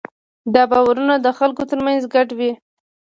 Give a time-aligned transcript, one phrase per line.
[0.53, 2.51] دا باورونه د خلکو ترمنځ ګډ وي.